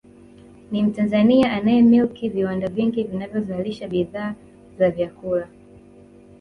[0.71, 4.35] Ni Mtanzania anayemilki viwanda vingi vinavyozalisha bidhaa
[4.79, 5.47] za vyakula